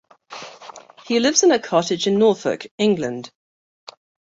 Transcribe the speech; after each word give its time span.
He 1.05 1.19
lives 1.19 1.43
in 1.43 1.51
a 1.51 1.59
cottage 1.59 2.07
in 2.07 2.17
Norfolk, 2.17 2.65
England. 2.79 3.29